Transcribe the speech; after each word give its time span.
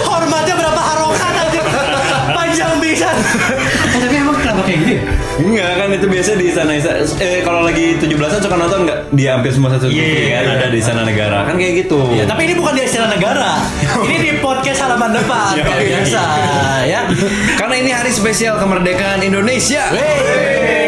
Hormatnya 0.00 0.54
berapa 0.54 0.80
harokat 0.80 1.32
anjing. 1.38 1.64
Panjang 2.28 2.72
bisa. 2.78 3.08
Eh, 3.88 3.98
tapi 3.98 4.14
emang 4.16 4.36
kenapa 4.36 4.62
kayak 4.62 4.78
gitu? 4.80 4.92
ya? 4.94 5.02
Enggak 5.38 5.70
kan 5.76 5.88
itu 5.92 6.06
biasa 6.06 6.30
di 6.34 6.50
sana 6.50 6.74
eh 6.74 7.40
kalau 7.40 7.62
lagi 7.62 7.94
17-an 7.96 8.42
suka 8.42 8.56
nonton 8.56 8.78
enggak 8.84 8.98
di 9.08 9.24
hampir 9.24 9.50
semua 9.50 9.70
satu 9.70 9.86
TV 9.86 9.94
Iya. 9.94 10.42
kan 10.42 10.46
ada 10.52 10.66
di 10.68 10.80
sana 10.82 11.00
negara 11.02 11.46
kan 11.46 11.54
kayak 11.54 11.86
gitu. 11.86 11.98
Ya, 12.10 12.26
tapi 12.26 12.44
ini 12.44 12.54
bukan 12.54 12.74
di 12.74 12.82
istilah 12.82 13.06
negara. 13.06 13.62
Ini 14.08 14.16
di 14.18 14.32
podcast 14.38 14.80
halaman 14.80 15.10
depan 15.12 15.52
Ya, 15.54 15.62
kayak 15.62 15.78
iya. 15.80 15.90
biasa 15.94 16.22
ya. 16.84 17.00
Karena 17.54 17.74
ini 17.76 17.90
hari 17.90 18.10
spesial 18.10 18.56
kemerdekaan 18.56 19.20
Indonesia. 19.20 19.86
Jadi 19.90 20.87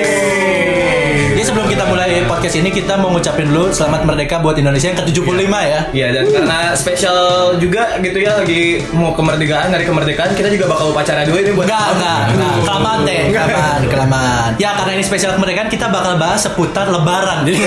sebelum 1.51 1.67
kita 1.67 1.83
mulai 1.91 2.23
podcast 2.31 2.63
ini 2.63 2.71
kita 2.71 2.95
mau 2.95 3.11
ngucapin 3.11 3.51
dulu 3.51 3.75
selamat 3.75 4.07
merdeka 4.07 4.39
buat 4.39 4.55
Indonesia 4.55 4.95
yang 4.95 4.99
ke-75 5.03 5.51
ya. 5.51 5.81
Iya 5.91 6.07
dan 6.15 6.25
karena 6.31 6.59
spesial 6.79 7.19
juga 7.59 7.99
gitu 7.99 8.23
ya 8.23 8.39
lagi 8.39 8.87
mau 8.95 9.11
kemerdekaan 9.19 9.75
hari 9.75 9.83
kemerdekaan 9.83 10.31
kita 10.39 10.47
juga 10.47 10.71
bakal 10.71 10.95
upacara 10.95 11.27
dulu 11.27 11.43
ini 11.43 11.51
buat 11.51 11.67
Enggak, 11.67 11.89
enggak, 11.99 12.21
enggak. 12.39 12.55
Kelamaan 12.63 13.01
deh, 13.03 13.23
kelamaan, 13.35 13.81
kelamaan. 13.91 14.51
Ya 14.63 14.71
karena 14.79 14.93
ini 14.95 15.03
spesial 15.03 15.35
kemerdekaan 15.35 15.67
kita 15.67 15.91
bakal 15.91 16.15
bahas 16.23 16.47
seputar 16.47 16.87
lebaran. 16.87 17.43
Jadi 17.43 17.59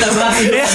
Kita 0.00 0.16
bahas 0.16 0.36
ini. 0.40 0.56
Ya, 0.56 0.66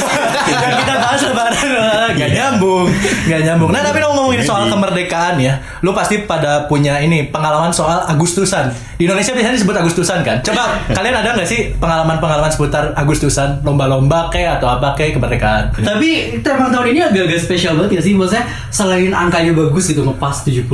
kita 0.77 0.93
bahas 1.01 1.21
lebaran. 1.25 2.09
Gak 2.13 2.29
nyambung. 2.29 2.85
Gak 3.25 3.41
nyambung. 3.41 3.69
Nah 3.73 3.81
tapi 3.81 3.97
kalau 3.97 4.13
ngomongin 4.21 4.45
soal 4.45 4.69
kemerdekaan 4.69 5.41
ya 5.41 5.57
Lu 5.81 5.91
pasti 5.91 6.21
pada 6.23 6.69
punya 6.69 7.01
ini 7.01 7.25
Pengalaman 7.27 7.73
soal 7.73 8.05
Agustusan. 8.05 8.69
Di 8.95 9.09
Indonesia 9.09 9.33
biasanya 9.33 9.57
disebut 9.57 9.75
Agustusan 9.75 10.21
kan? 10.21 10.37
Coba 10.45 10.77
kalian 10.93 11.15
ada 11.17 11.33
gak 11.33 11.49
sih 11.49 11.73
Pengalaman-pengalaman 11.75 12.53
seputar 12.53 12.93
Agustusan? 12.93 13.65
Lomba-lomba 13.65 14.29
kayak 14.29 14.61
Atau 14.61 14.69
apa 14.69 14.93
kayak 14.93 15.17
kemerdekaan? 15.17 15.73
Tapi 15.73 16.39
emang 16.39 16.69
tahun 16.69 16.87
ini 16.93 16.99
agak-agak 17.01 17.39
spesial 17.41 17.73
banget 17.81 17.97
ya 17.97 18.01
sih? 18.05 18.13
Maksudnya 18.13 18.45
selain 18.69 19.11
angkanya 19.11 19.51
bagus 19.57 19.89
gitu 19.89 20.05
ngepas 20.05 20.45
75 20.45 20.69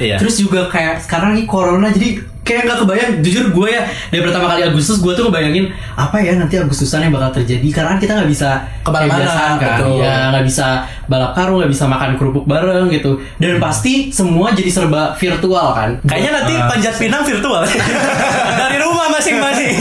Iya. 0.00 0.16
Terus 0.16 0.34
juga 0.40 0.66
kayak 0.72 1.04
sekarang 1.04 1.36
ini 1.36 1.44
corona 1.44 1.92
jadi 1.92 2.33
kayak 2.44 2.68
nggak 2.68 2.78
kebayang 2.84 3.10
jujur 3.24 3.44
gue 3.50 3.68
ya 3.72 3.82
dari 4.12 4.20
pertama 4.20 4.46
kali 4.52 4.62
Agustus 4.68 5.00
gue 5.00 5.12
tuh 5.16 5.32
ngebayangin 5.32 5.72
apa 5.96 6.16
ya 6.20 6.36
nanti 6.36 6.60
Agustusan 6.60 7.08
yang 7.08 7.12
bakal 7.16 7.40
terjadi 7.40 7.64
karena 7.72 7.96
kan 7.96 7.98
kita 7.98 8.12
nggak 8.20 8.30
bisa 8.30 8.50
Ke 8.84 8.90
mana-mana, 8.92 9.56
kan 9.56 9.80
betul. 9.80 10.04
ya 10.04 10.14
nggak 10.28 10.44
bisa 10.44 10.66
balap 11.08 11.32
karung 11.32 11.64
nggak 11.64 11.72
bisa 11.72 11.84
makan 11.88 12.10
kerupuk 12.20 12.44
bareng 12.44 12.92
gitu 12.92 13.16
dan 13.40 13.56
pasti 13.56 14.12
semua 14.12 14.52
jadi 14.52 14.68
serba 14.68 15.16
virtual 15.16 15.72
kan 15.72 15.90
Kayaknya 16.04 16.32
nanti 16.36 16.54
panjat 16.68 16.94
pinang 17.00 17.24
virtual 17.24 17.64
Dari 18.60 18.76
rumah 18.76 19.08
masing-masing 19.08 19.72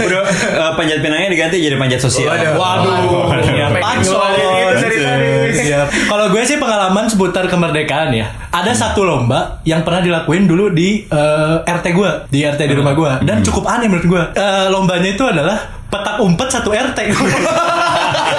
Udah 0.00 0.22
eh, 0.56 0.72
panjat 0.76 0.98
pinangnya 1.04 1.28
diganti 1.28 1.56
jadi 1.60 1.76
panjat 1.76 2.00
sosial. 2.00 2.32
Waduh, 2.32 3.32
ya, 3.44 3.68
pansos. 3.76 4.16
Gitu 4.16 4.76
dari 4.80 4.98
tadi. 5.00 5.28
Siap. 5.56 5.86
Kalau 6.12 6.26
gue 6.28 6.42
sih 6.44 6.60
pengalaman 6.60 7.08
seputar 7.08 7.48
kemerdekaan 7.48 8.12
ya. 8.12 8.26
Ada 8.52 8.72
satu 8.72 9.04
lomba 9.04 9.60
yang 9.64 9.84
pernah 9.84 10.04
dilakuin 10.04 10.44
dulu 10.44 10.72
di 10.72 11.04
eh, 11.08 11.56
RT 11.64 11.86
gue, 11.96 12.10
di 12.28 12.44
RT 12.44 12.60
di 12.68 12.74
rumah 12.76 12.92
gue, 12.92 13.12
dan 13.24 13.40
cukup 13.40 13.64
aneh 13.68 13.88
menurut 13.88 14.06
gue. 14.06 14.22
Eh, 14.36 14.66
lombanya 14.68 15.08
itu 15.12 15.24
adalah 15.24 15.56
petak 15.88 16.20
umpet 16.20 16.48
satu 16.50 16.70
RT. 16.72 16.98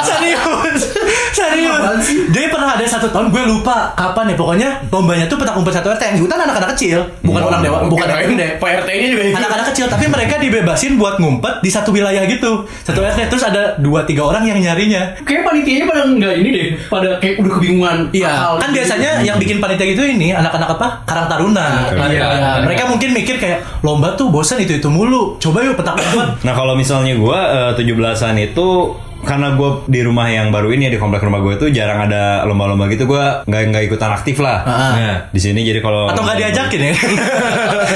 serius, 0.08 0.82
serius. 1.38 1.82
Jadi 2.28 2.48
pernah 2.48 2.74
ada 2.74 2.84
satu 2.84 3.08
tahun 3.08 3.30
gue 3.30 3.44
lupa 3.46 3.92
kapan 3.94 4.32
ya. 4.32 4.36
Pokoknya 4.36 4.70
lombanya 4.88 5.26
tuh 5.26 5.36
petak 5.36 5.54
umpet 5.54 5.74
satu 5.74 5.90
RT. 5.90 6.02
Yang 6.08 6.18
ikutan 6.22 6.40
anak-anak 6.42 6.70
kecil, 6.74 7.00
bukan 7.22 7.42
orang 7.44 7.62
dewa, 7.62 7.78
bukan 7.86 8.08
orang 8.08 8.28
gede. 8.30 8.48
Pak 8.58 8.70
RT 8.78 8.90
ini 8.92 9.08
juga 9.10 9.24
ikut. 9.26 9.38
Anak-anak 9.38 9.66
kecil, 9.70 9.86
tapi 9.88 10.06
mereka 10.08 10.36
dibebasin 10.38 10.92
buat 10.96 11.18
ngumpet 11.18 11.60
di 11.60 11.70
satu 11.70 11.90
wilayah 11.92 12.24
gitu, 12.26 12.52
satu 12.82 13.00
RT. 13.00 13.20
Terus 13.28 13.44
ada 13.44 13.76
dua 13.78 14.04
tiga 14.04 14.24
orang 14.24 14.44
yang 14.44 14.58
nyarinya. 14.58 15.20
kayak 15.20 15.44
panitianya 15.44 15.86
pada 15.86 16.02
nggak 16.08 16.34
ini 16.36 16.50
deh 16.50 16.68
pada 16.88 17.10
kayak 17.18 17.36
udah 17.38 17.52
kebingungan 17.54 17.98
Iya, 18.10 18.32
kan 18.56 18.70
gitu. 18.70 18.76
biasanya 18.78 19.12
yang 19.22 19.38
bikin 19.38 19.58
panitia 19.58 19.86
gitu 19.88 20.04
ini 20.04 20.32
anak-anak 20.32 20.70
apa? 20.74 20.88
Karang 21.04 21.28
Taruna. 21.28 21.68
Iya, 21.90 22.06
Iya, 22.08 22.26
iya. 22.30 22.52
mereka 22.64 22.88
mungkin 22.88 23.10
mikir 23.12 23.36
kayak 23.36 23.60
lomba 23.82 24.14
tuh 24.14 24.30
bosan 24.30 24.60
itu 24.60 24.76
itu 24.76 24.88
mulu. 24.88 25.36
Coba 25.38 25.62
yuk 25.62 25.76
petak 25.76 25.96
umpet. 25.96 26.30
Nah 26.42 26.54
kalau 26.54 26.74
misalnya 26.74 27.14
gue 27.14 27.40
tujuh 27.76 27.96
belasan 27.96 28.38
itu 28.38 28.94
karena 29.24 29.54
gue 29.54 29.70
di 29.86 30.00
rumah 30.02 30.28
yang 30.28 30.50
baru 30.50 30.70
ini 30.70 30.88
ya 30.88 30.92
di 30.92 31.00
komplek 31.00 31.22
rumah 31.22 31.40
gue 31.40 31.56
itu 31.56 31.66
jarang 31.72 32.06
ada 32.06 32.44
lomba-lomba 32.44 32.86
gitu 32.88 33.06
gue 33.06 33.24
nggak 33.44 33.62
nggak 33.70 33.84
ikutan 33.86 34.12
aktif 34.12 34.38
lah. 34.38 34.62
Ah. 34.62 34.92
Nah 34.94 35.16
di 35.30 35.40
sini 35.40 35.62
jadi 35.62 35.80
kalau 35.80 36.06
Atau 36.08 36.22
nggak 36.22 36.38
diajakin 36.38 36.82
ya? 36.82 36.92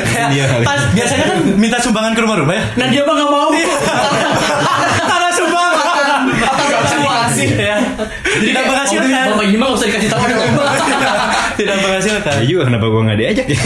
Kayak 0.08 0.30
Iya. 0.36 0.46
pas 0.64 0.82
biasanya 0.92 1.26
kan 1.28 1.38
minta 1.56 1.78
sumbangan 1.78 2.14
ke 2.14 2.22
rumah-rumah 2.22 2.56
ya. 2.56 2.64
nah 2.76 2.88
dia 2.88 3.02
mah 3.04 3.14
nggak 3.14 3.30
mau. 3.30 3.50
Usah 7.32 7.46
dikasih. 7.48 7.58
Ya. 7.64 7.78
Tidak 8.22 8.64
menghasilkan. 8.68 9.26
bapak 9.32 9.46
ini 9.48 9.58
mah 9.58 9.68
nggak 9.72 9.80
usah 9.80 9.88
dikasih 9.88 10.10
tahu 10.12 10.22
ada 10.22 10.36
Tidak 11.60 11.78
menghasilkan. 11.80 12.36
Ya 12.44 12.46
juga 12.46 12.62
kenapa 12.68 12.86
gue 12.92 13.02
nggak 13.08 13.18
diajak 13.24 13.46
ya. 13.48 13.60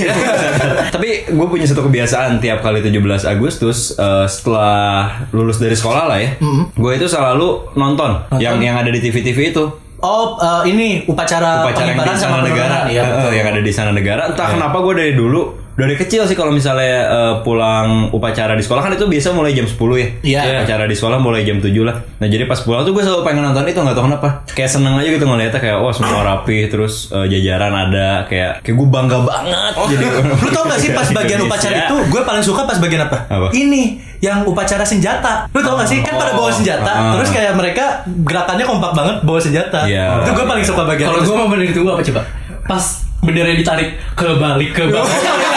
Tapi 0.95 1.09
gue 1.33 1.47
punya 1.49 1.65
satu 1.65 1.81
kebiasaan 1.89 2.37
tiap 2.39 2.61
kali 2.61 2.79
17 2.85 3.01
Agustus 3.25 3.97
eh, 3.97 4.25
setelah 4.29 5.25
lulus 5.33 5.57
dari 5.57 5.73
sekolah 5.73 6.03
lah 6.05 6.17
ya, 6.21 6.29
gue 6.75 6.91
itu 6.93 7.07
selalu 7.09 7.73
nonton, 7.73 8.29
yang 8.37 8.61
yang 8.61 8.77
ada 8.77 8.93
di 8.93 8.99
TV-TV 9.01 9.51
itu. 9.51 9.65
Oh, 10.05 10.37
eh, 10.37 10.61
ini 10.69 10.87
upacara, 11.09 11.65
upacara 11.65 11.87
yang 11.89 11.97
pengibaran 11.97 12.13
di 12.13 12.21
sana 12.21 12.37
negara, 12.45 12.77
penurunan, 12.85 12.93
ya. 12.93 13.03
Eh, 13.03 13.25
eh, 13.25 13.33
yang 13.41 13.47
ada 13.49 13.61
di 13.63 13.71
sana 13.73 13.91
negara. 13.95 14.21
Entah 14.29 14.47
kenapa 14.53 14.77
gue 14.85 14.93
dari 14.93 15.13
dulu, 15.17 15.41
dari 15.75 15.93
kecil 15.93 16.23
sih 16.23 16.33
kalau 16.33 16.49
misalnya 16.49 16.99
eh, 17.03 17.33
pulang 17.41 18.07
upacara 18.09 18.55
di 18.55 18.63
sekolah 18.63 18.79
kan 18.79 18.91
itu 18.91 19.05
biasa 19.05 19.31
mulai 19.31 19.51
jam 19.51 19.63
10 19.63 19.75
ya. 19.93 20.07
Iya. 20.21 20.41
Upacara 20.57 20.83
di 20.85 20.95
sekolah 20.95 21.19
mulai 21.19 21.43
jam 21.43 21.59
7 21.59 21.67
lah. 21.81 21.99
Nah 22.15 22.27
jadi 22.27 22.43
pas 22.43 22.55
pulang 22.57 22.81
tuh 22.81 22.91
gue 22.91 23.01
selalu 23.01 23.21
pengen 23.21 23.43
nonton 23.43 23.63
itu 23.65 23.75
nggak 23.75 23.91
tahu 23.91 24.05
kenapa. 24.05 24.29
Kayak 24.49 24.71
seneng 24.71 24.95
aja 24.95 25.09
gitu 25.09 25.21
ngeliatnya 25.21 25.59
kayak 25.59 25.77
wah 25.77 25.91
semua 25.91 26.23
rapi 26.23 26.65
terus 26.65 27.11
eh, 27.11 27.27
jajaran 27.27 27.71
ada 27.71 28.23
kayak 28.25 28.61
kayak 28.61 28.71
gue 28.73 28.87
bangga 28.87 29.19
banget. 29.21 29.73
Jadi 29.91 30.05
Lu 30.37 30.49
tau 30.49 30.63
gak 30.65 30.79
sih 30.79 30.91
pas 30.91 31.07
bagian 31.17 31.39
upacara 31.41 31.75
itu 31.83 31.95
Gue 32.07 32.21
paling 32.21 32.41
suka 32.41 32.63
pas 32.63 32.77
bagian 32.77 33.03
apa? 33.03 33.17
Apa? 33.27 33.47
Ini 33.51 33.83
Yang 34.17 34.39
upacara 34.47 34.81
senjata 34.81 35.45
Lu 35.49 35.59
tau 35.59 35.75
gak 35.75 35.85
sih? 35.85 35.99
Kan 36.01 36.15
pada 36.15 36.31
bawa 36.31 36.49
senjata 36.49 36.87
Ah. 36.87 37.11
Terus 37.13 37.29
kayak 37.29 37.53
mereka 37.53 37.83
Gerakannya 38.05 38.63
kompak 38.63 38.91
banget 38.91 39.15
Bawa 39.21 39.37
senjata 39.37 39.83
Iya. 39.83 40.23
Itu 40.23 40.31
gue 40.33 40.45
paling 40.45 40.63
suka 40.63 40.81
bagian 40.85 41.07
kalau 41.07 41.19
itu. 41.19 41.27
gue 41.27 41.35
mau 41.35 41.47
bener 41.47 41.65
ditunggu 41.67 41.89
apa 41.91 42.01
coba 42.01 42.21
pas 42.65 42.83
benderanya 43.21 43.57
ditarik 43.57 43.89
ke 44.13 44.27
balik 44.35 44.69
ke 44.71 44.83
bawah 44.87 45.05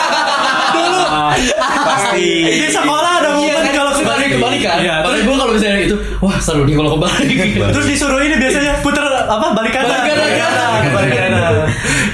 pasti. 2.11 2.57
Di 2.57 2.69
sekolah 2.69 3.11
ada 3.15 3.29
Iya, 3.31 3.37
momen 3.51 3.63
kan? 3.63 3.75
kalau 3.75 3.93
kebalik 3.93 4.29
kebalik 4.31 4.61
kan 4.61 4.79
Iya, 4.79 4.95
terus 4.99 5.13
terus, 5.13 5.25
gue 5.25 5.37
kalau 5.37 5.53
misalnya 5.53 5.81
itu 5.83 5.97
wah 6.19 6.37
seru 6.39 6.63
nih 6.63 6.75
kalau 6.75 6.91
kebalik 6.95 7.37
terus 7.69 7.87
disuruh 7.87 8.21
ini 8.21 8.37
biasanya 8.37 8.73
Puter 8.79 9.05
apa? 9.05 9.47
Balik 9.53 9.73
kanan 9.73 9.89
Balik 9.89 10.05
kanan, 10.09 10.31
kanan. 10.35 10.83
Balik 10.91 11.11
kanan 11.13 11.55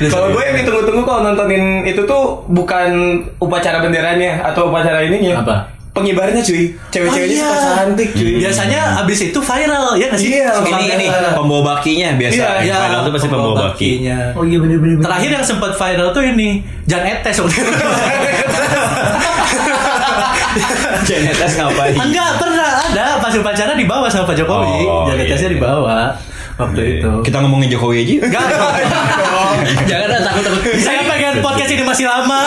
Kalau 0.05 0.27
gue 0.29 0.43
yang 0.43 0.57
ditunggu-tunggu 0.59 1.03
kalau 1.03 1.21
nontonin 1.25 1.65
itu 1.83 2.03
tuh 2.03 2.23
bukan 2.47 2.89
upacara 3.39 3.79
benderanya 3.79 4.43
atau 4.45 4.69
upacara 4.69 5.01
ininya. 5.03 5.41
Apa? 5.41 5.57
Pengibarnya 5.95 6.43
cuy. 6.43 6.75
Cewek-ceweknya 6.91 7.39
Oh, 7.39 7.47
iya. 7.47 7.55
suka 7.55 7.73
cantik 7.79 8.09
cuy. 8.13 8.33
Biasanya 8.37 8.81
abis 8.99 9.19
itu 9.25 9.39
viral 9.39 9.95
Ya 9.95 10.11
gak 10.11 10.19
sih? 10.19 10.29
Iya, 10.35 10.51
Suka 10.53 10.75
Ini 10.75 10.85
ini 10.93 11.07
viral. 11.07 11.33
pembawa 11.33 11.63
bakinya 11.71 12.09
biasa. 12.13 12.35
Iya, 12.35 12.49
Yang 12.51 12.67
Ya, 12.67 12.77
final 12.81 13.01
tuh 13.01 13.13
pasti 13.15 13.29
pembawa 13.29 13.55
baki. 13.55 13.63
bakinya. 13.63 14.19
oh 14.35 14.43
iya 14.43 14.59
bener 14.59 14.77
bener 14.77 14.95
bener. 14.97 15.07
Terakhir 15.07 15.31
yang 15.33 15.45
sempat 15.47 15.73
viral 15.73 16.09
tuh 16.11 16.23
ini 16.27 16.49
Jan 16.85 17.03
Etes 17.07 17.37
waktu 17.39 17.55
itu. 17.55 17.71
Jenetes 21.09 21.53
ngapain? 21.59 21.97
Enggak 21.99 22.31
pernah 22.39 22.69
ada 22.91 23.07
pas 23.19 23.35
upacara 23.35 23.73
dibawa 23.75 24.07
sama 24.11 24.31
Pak 24.31 24.37
Jokowi. 24.39 24.87
Oh, 24.87 25.07
Jan 25.11 25.19
iya, 25.21 25.35
iya. 25.35 25.49
dibawa 25.51 26.15
waktu 26.55 27.01
itu. 27.01 27.11
Kita 27.27 27.43
ngomongin 27.43 27.69
Jokowi 27.73 28.07
aja. 28.07 28.15
Enggak. 28.31 28.45
jangan 29.91 30.07
ada 30.11 30.21
takut 30.23 30.43
takut 30.47 30.63
Saya 30.79 31.03
pengen 31.07 31.43
podcast 31.43 31.71
ini 31.75 31.83
masih 31.83 32.07
lama. 32.07 32.39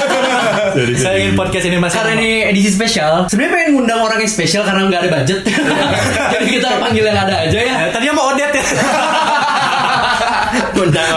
Saya 0.95 1.15
ingin 1.19 1.33
podcast 1.35 1.65
ini 1.67 1.77
masih 1.77 1.97
karena 1.99 2.13
lama. 2.15 2.23
ini 2.23 2.31
edisi 2.47 2.69
spesial 2.69 3.25
sebenarnya 3.25 3.53
pengen 3.53 3.69
ngundang 3.77 3.99
orang 4.03 4.19
yang 4.21 4.31
spesial 4.31 4.63
karena 4.63 4.85
nggak 4.87 5.01
ada 5.05 5.09
budget 5.21 5.39
jadi 6.33 6.45
kita 6.45 6.69
panggil 6.77 7.03
yang 7.05 7.17
ada 7.17 7.35
aja 7.47 7.59
ya 7.59 7.75
Tadinya 7.89 8.13
mau 8.13 8.29
Odet 8.33 8.51
ya. 8.53 8.63
Undang 10.81 11.09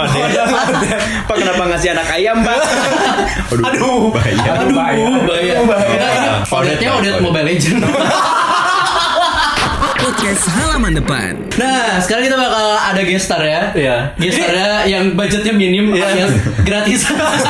Pak 1.29 1.37
kenapa 1.37 1.63
ngasih 1.71 1.89
anak 1.95 2.07
ayam, 2.11 2.37
Pak? 2.43 2.59
Aduh. 3.71 4.11
bahaya. 4.11 4.51
aduh 4.57 4.71
bahaya, 4.75 5.59
bahaya. 5.65 6.33
Odetnya 6.51 6.91
Odet. 6.99 7.15
Mobile 7.23 7.47
Legend 7.47 7.85
Podcast 10.01 10.49
halaman 10.49 10.97
depan. 10.97 11.37
Nah, 11.55 12.01
sekarang 12.01 12.25
kita 12.25 12.35
bakal 12.35 12.57
ada 12.73 13.03
gestar 13.03 13.37
ya. 13.39 13.69
Iya. 13.71 13.97
Gestarnya 14.17 14.69
yang 14.87 15.13
budgetnya 15.13 15.53
minim, 15.53 15.93
Iya. 15.93 16.09
alias 16.09 16.33
gratis. 16.63 17.01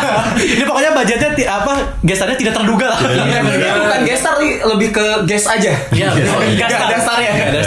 Ini 0.52 0.64
pokoknya 0.64 0.90
budgetnya 0.90 1.30
ti- 1.32 1.46
apa 1.46 1.72
gestarnya 2.02 2.34
tidak 2.34 2.54
terduga 2.56 2.90
lah. 2.90 2.98
Ya, 3.00 3.38
sebenarnya 3.38 3.74
bukan 3.78 4.00
gestar 4.04 4.34
nih, 4.36 4.52
lebih 4.60 4.88
ke 4.90 5.06
guest 5.24 5.46
aja. 5.48 5.72
Iya, 5.90 6.08
Gak 6.10 6.66
ada. 6.66 6.76
Gak 6.76 6.88
ada 6.90 6.98
startnya 6.98 7.30
ya, 7.30 7.34
Gak 7.38 7.46
ada 7.48 7.60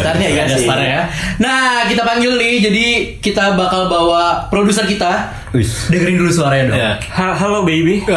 sih. 0.54 0.68
startnya 0.68 0.90
ya. 0.90 1.02
Nah, 1.40 1.62
kita 1.88 2.02
panggil 2.04 2.32
nih, 2.36 2.54
jadi 2.62 2.86
kita 3.18 3.56
bakal 3.56 3.88
bawa 3.88 4.24
produser 4.48 4.84
kita. 4.84 5.32
Wis. 5.52 5.88
Dengerin 5.88 6.18
dulu 6.18 6.30
suaranya 6.30 6.64
dong. 6.68 6.78
Iya. 6.78 6.92
Halo 7.14 7.64
baby. 7.64 8.04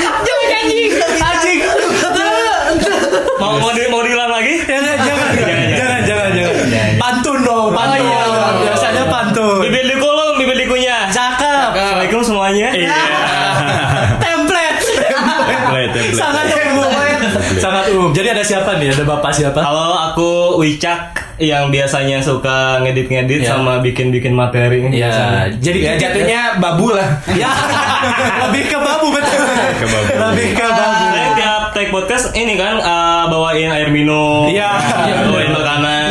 Jangan 0.00 0.46
nyanyi, 0.48 0.80
anjing. 1.16 1.58
Mau 3.36 3.56
mau 3.56 3.72
di, 3.72 3.82
mau 3.88 4.00
diulang 4.00 4.28
lagi? 4.30 4.60
Jangan, 4.62 4.96
jangan, 4.98 5.28
jangan, 5.68 6.00
jangan, 6.02 6.28
jangan. 6.30 6.92
Pantun 6.96 7.38
dong, 7.40 7.68
pantun. 7.70 8.00
iya. 8.02 8.20
Biasanya 8.62 9.04
pantun. 9.06 9.60
Bibir 9.62 9.84
dikulung, 9.86 10.36
bibir 10.36 10.56
dikunyah. 10.58 11.08
Cakep. 11.08 11.68
Assalamualaikum 11.70 12.20
semuanya. 12.22 12.68
Iya. 12.70 12.96
Template. 14.18 14.80
Template, 15.80 16.12
template. 16.12 16.20
Sangat 16.20 16.44
umum. 16.68 16.90
Sangat 17.64 17.84
umum. 17.88 18.10
Jadi 18.12 18.28
ada 18.30 18.44
siapa 18.44 18.76
nih? 18.76 18.92
Ada 18.92 19.04
bapak 19.06 19.32
siapa? 19.32 19.58
Halo, 19.58 19.86
aku 20.10 20.28
Wicak 20.60 21.00
yang 21.40 21.72
biasanya 21.72 22.20
suka 22.20 22.84
ngedit-ngedit 22.84 23.40
Ya. 23.40 23.56
sama 23.56 23.80
bikin-bikin 23.80 24.36
materi. 24.36 24.84
Ya, 24.92 25.48
jadi 25.50 25.78
ya 25.80 25.92
jatuhnya 25.98 26.40
babu 26.60 26.92
lah. 26.92 27.16
Ya, 27.32 27.48
lebih 28.44 28.68
ke 28.68 28.76
babu 28.76 29.08
betul. 29.08 29.40
Ke 29.74 29.86
babu. 29.88 30.12
Lebih 30.20 30.48
ke 30.52 30.66
babu. 30.68 31.04
Saya 31.10 31.30
tiap 31.32 31.62
take 31.72 31.88
podcast 31.88 32.36
ini 32.36 32.60
kan 32.60 32.76
eh, 32.76 33.22
bawain 33.26 33.72
air 33.72 33.88
minum, 33.88 34.52
Iya. 34.52 34.68
bawain 35.24 35.48
makanan. 35.48 36.09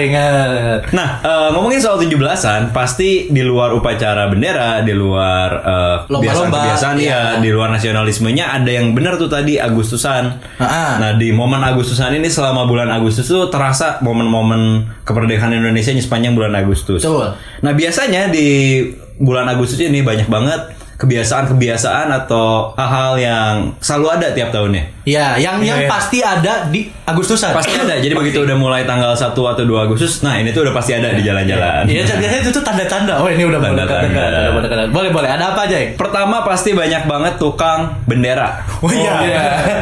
Keringat. 0.00 0.96
Nah, 0.96 1.20
eh, 1.20 1.48
ngomongin 1.52 1.76
soal 1.76 2.00
17-an, 2.00 2.72
pasti 2.72 3.28
di 3.28 3.44
luar 3.44 3.76
upacara 3.76 4.32
bendera, 4.32 4.80
di 4.80 4.96
luar 4.96 5.48
eh, 5.60 5.96
kebiasaan-kebiasaan 6.08 6.96
iya. 6.96 7.36
ya, 7.36 7.44
di 7.44 7.52
luar 7.52 7.68
nasionalismenya 7.68 8.56
ada 8.56 8.70
yang 8.72 8.96
benar 8.96 9.20
tuh 9.20 9.28
tadi 9.28 9.60
Agustusan. 9.60 10.40
Ah. 10.56 10.96
Nah, 10.96 11.20
di 11.20 11.28
momen 11.36 11.60
Agustusan 11.60 12.16
ini 12.16 12.32
selama 12.32 12.64
bulan 12.64 12.88
Agustus 12.88 13.28
tuh 13.28 13.52
terasa 13.52 14.00
momen-momen 14.00 14.88
kemerdekaan 15.04 15.52
Indonesia 15.52 15.92
sepanjang 15.92 16.32
bulan 16.32 16.56
Agustus. 16.56 17.04
Betul. 17.04 17.36
Nah, 17.60 17.72
biasanya 17.76 18.32
di 18.32 18.88
bulan 19.20 19.52
Agustus 19.52 19.84
ini 19.84 20.00
banyak 20.00 20.32
banget 20.32 20.79
kebiasaan-kebiasaan 21.00 22.12
atau 22.12 22.76
hal-hal 22.76 23.12
yang 23.16 23.54
selalu 23.80 24.20
ada 24.20 24.26
tiap 24.36 24.52
tahunnya. 24.52 24.84
Ya, 25.08 25.40
yang 25.40 25.64
yang 25.64 25.80
Iya, 25.80 25.86
iya. 25.86 25.90
pasti 25.90 26.18
ada 26.20 26.68
di 26.68 26.92
Agustusan. 27.08 27.56
Pasti 27.56 27.72
ada. 27.72 27.96
Jadi 27.96 28.12
begitu 28.12 28.44
udah 28.44 28.52
mulai 28.54 28.84
tanggal 28.84 29.16
1 29.16 29.32
atau 29.32 29.64
2 29.64 29.86
Agustus, 29.88 30.20
nah 30.20 30.36
ini 30.36 30.52
tuh 30.52 30.62
udah 30.68 30.74
pasti 30.76 30.92
ada 30.92 31.10
di 31.16 31.24
jalan-jalan. 31.24 31.88
Iya, 31.88 32.04
biasanya 32.04 32.38
itu 32.44 32.52
tuh 32.52 32.62
tanda-tanda. 32.62 33.16
Oh, 33.18 33.26
ini 33.26 33.42
udah 33.48 33.58
udah 33.58 33.72
dekat-dekat. 33.74 34.92
Boleh, 34.92 35.10
boleh. 35.10 35.26
Ada 35.32 35.56
apa 35.56 35.66
aja? 35.66 35.76
ya? 35.80 35.96
Pertama 35.96 36.44
pasti 36.44 36.76
banyak 36.76 37.08
banget 37.08 37.34
tukang 37.40 37.96
bendera. 38.04 38.60
Oh 38.84 38.92
iya. 38.92 39.16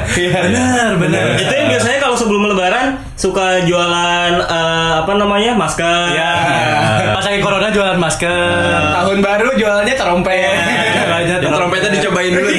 Benar, 0.49 0.97
benar. 0.97 1.37
Itu 1.38 1.53
yang 1.53 1.69
biasanya 1.70 1.99
kalau 2.00 2.17
sebelum 2.17 2.50
lebaran 2.50 2.99
suka 3.19 3.62
jualan 3.67 4.31
eh, 4.38 4.93
apa 5.03 5.12
namanya 5.19 5.53
masker. 5.55 6.15
Ya. 6.15 6.32
Pas 7.12 7.25
lagi 7.26 7.43
corona 7.43 7.69
jualan 7.69 7.99
masker. 7.99 8.50
Tahun 8.94 9.19
baru 9.19 9.49
jualannya 9.59 9.94
terompet. 9.94 10.88
Jualannya 11.19 11.43
Yang 11.43 11.55
trompetnya 11.55 11.91
dicobain 11.93 12.31
dulu. 12.31 12.50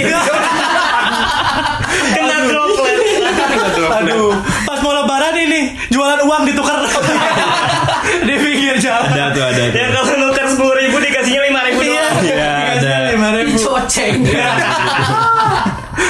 Kena 2.10 2.38
droplet. 2.44 2.98
Aduh, 3.80 4.32
pas 4.66 4.80
mau 4.80 4.94
lebaran 4.94 5.36
ini 5.38 5.62
jualan 5.90 6.20
uang 6.22 6.44
ditukar 6.46 6.78
di 8.28 8.36
pinggir 8.36 8.76
jalan. 8.78 9.08
ada 9.10 9.32
tuh 9.32 9.44
ada. 9.44 9.64
tuh. 9.66 9.78
Ya 9.78 9.88
kalau 9.90 10.16
nuker 10.20 10.46
sepuluh 10.46 10.76
ribu 10.76 10.98
dikasihnya 10.98 11.42
lima 11.46 11.62
ribu 11.64 11.80
Iya, 11.82 12.04
doang. 12.04 12.18
Iya, 12.22 12.52
ada. 12.76 12.94
lima 13.14 13.30
ribu. 13.34 13.56
Coceng. 13.56 14.16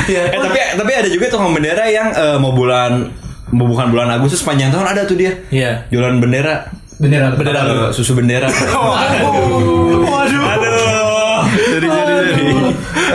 Iya. 0.07 0.23
Eh 0.27 0.39
tapi 0.39 0.57
tapi 0.75 0.91
ada 0.91 1.09
juga 1.09 1.25
tukang 1.29 1.53
bendera 1.53 1.85
yang 1.87 2.09
eh, 2.11 2.37
mau 2.37 2.51
bulan 2.51 3.13
mau 3.49 3.65
bukan 3.65 3.89
bulan 3.89 4.09
Agustus 4.11 4.41
panjang 4.41 4.69
tahun 4.69 4.85
ada 4.87 5.05
tuh 5.05 5.17
dia. 5.17 5.37
Iya. 5.49 5.85
Jualan 5.89 6.17
bendera. 6.17 6.69
Bendera, 6.99 7.31
Bendera 7.31 7.61
susu 7.95 8.11
bendera. 8.11 8.51
Waduh. 8.51 10.03
Waduh. 10.11 10.43
Aduh. 10.43 11.39
Jadi 11.47 11.87
jadi 11.87 11.87
jadi. 11.87 12.08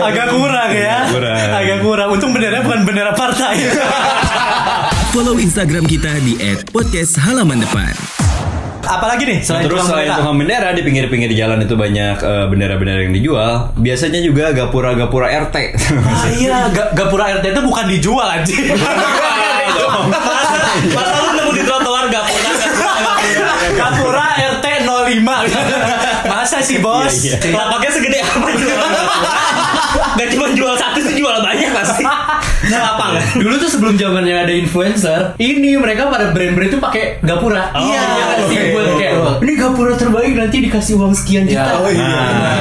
Agak 0.05 0.27
kurang 0.29 0.69
ya. 0.71 0.97
Kurang. 1.09 1.37
Agak 1.51 1.79
kurang. 1.81 2.07
Untung 2.11 2.31
bendera 2.31 2.61
bukan 2.61 2.81
bendera 2.83 3.11
partai. 3.11 3.55
Follow 5.13 5.35
Instagram 5.35 5.85
kita 5.85 6.11
di 6.19 6.35
@podcasthalaman 6.69 7.57
depan. 7.59 7.93
Apalagi 8.85 9.25
nih 9.25 9.37
Nah, 9.39 9.47
selain 9.49 9.63
terus 9.65 9.81
selain 9.81 10.05
bendera? 10.05 10.19
tukang 10.19 10.37
bendera 10.37 10.69
di 10.69 10.81
pinggir-pinggir 10.81 11.31
jalan 11.33 11.57
itu 11.59 11.73
banyak 11.73 12.15
eh, 12.15 12.45
bendera-bendera 12.45 13.01
yang 13.01 13.13
dijual. 13.13 13.73
Biasanya 13.75 14.21
juga 14.21 14.53
gapura-gapura 14.53 15.27
RT. 15.41 15.55
Ah, 16.05 16.29
iya, 16.31 16.69
ga- 16.69 16.93
gapura 16.93 17.33
RT 17.33 17.45
itu 17.49 17.61
bukan 17.63 17.85
dijual 17.87 18.27
anjing. 18.29 18.77
Masa, 20.85 21.17
lu 21.17 21.29
nemu 21.33 21.51
di 21.51 21.63
trotoar 21.63 22.05
gak 22.07 22.23
punya 22.23 22.51
Gapura 23.73 24.27
RT 24.53 24.65
05. 24.85 26.27
Masa 26.27 26.61
sih, 26.61 26.77
Bos? 26.77 27.09
Iya, 27.17 27.41
iya. 27.41 27.55
Lapaknya 27.55 27.89
segede 27.91 28.19
apa 28.19 28.47
Gak 29.95 30.27
cuma 30.31 30.47
jual 30.51 30.75
satu 30.75 30.99
sih 30.99 31.15
jual 31.15 31.37
banyak 31.39 31.69
pasti 31.71 32.03
Nah 32.65 32.79
lapang 32.81 33.13
Dulu 33.35 33.55
tuh 33.57 33.69
sebelum 33.69 33.93
zamannya 33.93 34.35
ada 34.41 34.53
influencer, 34.53 35.37
ini 35.37 35.77
mereka 35.77 36.09
pada 36.09 36.31
brand-brand 36.31 36.67
tuh 36.67 36.81
pakai 36.81 37.21
gapura. 37.21 37.69
Oh, 37.71 37.83
iya, 37.83 38.01
iya, 38.01 38.23
kan 38.25 38.37
sih 38.47 38.57
buat 38.71 38.87
kayak 38.95 39.13
ini 39.39 39.53
gapura 39.53 39.93
terbaik 39.93 40.33
nanti 40.33 40.57
dikasih 40.63 40.97
uang 40.97 41.13
sekian 41.13 41.45
Iya. 41.45 41.61
juta. 41.61 41.71
Oh, 41.77 41.89
iya. 41.89 42.09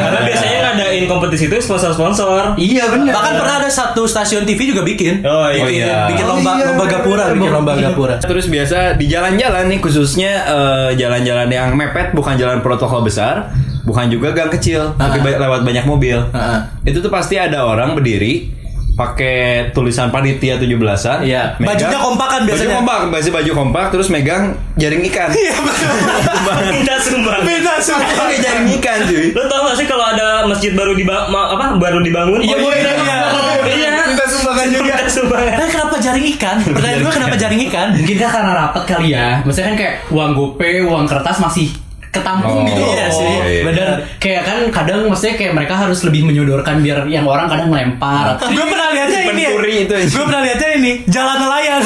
Karena 0.05 0.21
biasanya 0.23 0.59
ngadain 0.75 1.05
kompetisi 1.07 1.45
itu 1.47 1.57
sponsor-sponsor 1.59 2.55
Iya 2.55 2.85
benar. 2.91 3.13
Bahkan 3.15 3.33
pernah 3.35 3.57
ada 3.61 3.71
satu 3.71 4.05
stasiun 4.05 4.45
TV 4.45 4.61
juga 4.69 4.83
bikin. 4.83 5.23
Oh 5.23 5.49
iya, 5.49 5.65
bikin, 5.65 5.83
iya. 5.87 5.99
bikin 6.11 6.25
Oh, 6.27 6.31
lomba 6.37 6.51
iya. 6.55 6.65
lomba 6.69 6.85
gapura, 6.85 7.25
bikin 7.33 7.51
lomba 7.51 7.73
gapura. 7.75 8.15
Terus 8.21 8.47
biasa 8.47 8.79
di 8.95 9.07
jalan-jalan 9.07 9.65
nih 9.69 9.79
khususnya 9.81 10.33
eh, 10.45 10.91
jalan-jalan 10.95 11.49
yang 11.49 11.73
mepet 11.73 12.13
bukan 12.13 12.35
jalan 12.37 12.61
protokol 12.61 13.01
besar, 13.01 13.49
bukan 13.85 14.09
juga 14.09 14.33
gang 14.33 14.51
kecil, 14.51 14.93
tapi 14.95 15.19
Ah. 15.19 15.23
ba- 15.23 15.39
lewat 15.41 15.61
banyak 15.63 15.85
mobil. 15.85 16.19
Ah. 16.31 16.65
Itu 16.83 16.99
tuh 16.99 17.09
pasti 17.09 17.37
ada 17.37 17.63
orang 17.63 17.93
berdiri 17.93 18.51
pakai 18.95 19.69
tulisan 19.71 20.07
panitia 20.09 20.55
17-an. 20.55 21.21
Iya. 21.21 21.59
megang- 21.59 21.75
Bajunya 21.75 21.99
kompak 21.99 22.29
kan 22.29 22.41
biasanya. 22.45 22.69
Baju 22.71 22.79
kompak, 22.79 22.99
baju 23.11 23.29
baju 23.33 23.53
kompak 23.53 23.85
terus 23.91 24.09
megang 24.09 24.43
jaring 24.75 25.03
ikan. 25.05 25.29
Iya 25.31 25.55
betul. 25.57 25.91
Minta 26.73 26.95
sumbang 26.97 27.43
Beda 27.43 27.75
semua. 27.77 28.07
Pakai 28.09 28.39
jaring 28.39 28.69
ikan 28.79 28.99
cuy. 29.05 29.27
Lu 29.31 29.43
tau 29.45 29.67
gak 29.67 29.77
sih 29.77 29.85
kalau 29.85 30.05
ada 30.07 30.27
masjid 30.47 30.71
baru 30.73 30.95
dibangun 30.95 31.27
apa 31.27 31.75
baru 31.75 31.99
dibangun? 32.01 32.39
Iya, 32.39 32.55
Oh, 32.55 32.71
iya, 32.71 32.93
iya. 32.95 33.19
Iya. 33.67 33.91
Minta 34.07 34.25
sumbangan 34.25 34.69
juga. 34.71 34.95
Minta 34.95 35.11
sumbangan. 35.11 35.53
Eh 35.57 35.69
kenapa 35.69 35.95
jaring 35.99 36.27
ikan? 36.33 36.57
Pertanyaan 36.63 37.01
gue 37.01 37.13
kenapa 37.13 37.35
jaring 37.35 37.61
ikan? 37.67 37.89
Mungkin 37.95 38.17
kan 38.17 38.31
karena 38.31 38.53
rapat 38.55 38.83
kali 38.87 39.07
ya. 39.11 39.29
Maksudnya 39.43 39.67
kan 39.67 39.77
kayak 39.77 39.95
uang 40.09 40.31
gope, 40.33 40.71
uang 40.85 41.05
kertas 41.05 41.37
masih 41.41 41.67
ketampung 42.15 42.63
Oh, 42.63 42.65
gitu 42.65 42.81
iya 42.87 43.07
sih. 43.09 43.27
Iya, 43.27 43.45
iya. 43.51 43.63
Bener. 43.67 43.89
Kayak 44.17 44.43
kan 44.45 44.59
kadang 44.71 45.05
maksudnya 45.05 45.35
kayak 45.35 45.53
mereka 45.53 45.75
harus 45.77 46.01
lebih 46.01 46.23
menyodorkan 46.23 46.79
biar 46.79 47.05
yang 47.07 47.27
orang 47.27 47.47
kadang 47.47 47.69
melempar. 47.69 48.39
atau- 48.39 48.49
Gue 48.49 48.65
pernah 48.65 48.89
lihatnya 48.91 49.21
ini. 49.27 49.43
Itu. 49.83 49.95
Gue 50.13 50.25
pernah 50.25 50.43
lihatnya 50.43 50.71
ini 50.77 50.93
jalan 51.07 51.37
nelayan. 51.41 51.83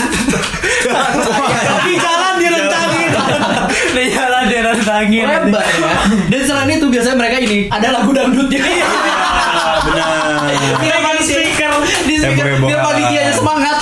Di 1.80 1.94
jalan 1.97 2.35
direntangin. 2.37 3.11
Di 3.90 4.04
jalan 4.08 4.44
direntangin. 4.47 5.25
Lebar 5.26 5.64
ya. 5.64 5.92
Dan 6.28 6.40
selain 6.42 6.70
itu 6.70 6.87
biasanya 6.87 7.16
mereka 7.16 7.37
ini 7.38 7.58
ada 7.68 7.88
lagu 7.90 8.11
dangdutnya. 8.12 8.61
Ah, 10.58 10.74
benar. 10.74 10.98
Megang 10.98 11.20
speaker. 11.22 11.70
Di 12.10 12.14
speaker 12.18 12.46
biar 12.66 12.80
panitianya 12.82 13.32
semangat. 13.32 13.76